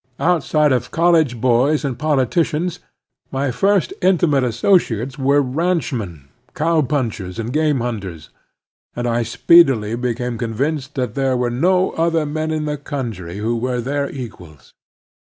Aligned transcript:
Outside 0.19 0.71
of 0.71 0.89
college 0.89 1.39
boys 1.39 1.85
and 1.85 1.95
politicians 1.99 2.79
my 3.31 3.51
first 3.51 3.93
intimate 4.01 4.43
asso 4.43 4.79
ciates 4.79 5.19
were 5.19 5.43
ranchmen, 5.43 6.27
cow 6.55 6.81
punchers, 6.81 7.37
and 7.37 7.53
game 7.53 7.77
72 7.77 7.77
The 7.77 7.83
Strenuous 8.15 8.25
Life 8.25 8.25
hunters, 8.25 8.29
and 8.95 9.07
I 9.07 9.21
speedily 9.21 9.95
became 9.95 10.37
convinced 10.39 10.95
that 10.95 11.13
there 11.13 11.37
were 11.37 11.51
no 11.51 11.91
other 11.91 12.25
men 12.25 12.49
in 12.49 12.65
the 12.65 12.77
country 12.77 13.37
who 13.37 13.55
were 13.55 13.79
their 13.79 14.09
equals. 14.09 14.73